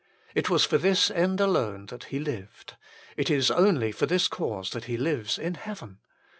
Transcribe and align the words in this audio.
It 0.33 0.49
was 0.49 0.65
for 0.65 0.79
this 0.79 1.11
end 1.11 1.39
alone 1.39 1.85
that 1.89 2.05
He 2.05 2.17
lived: 2.17 2.75
it 3.17 3.29
is 3.29 3.51
only 3.51 3.91
for 3.91 4.07
this 4.07 4.27
cause 4.27 4.71
that 4.71 4.85
He 4.85 4.97
lives 4.97 5.37
in 5.37 5.53
heaven. 5.53 5.99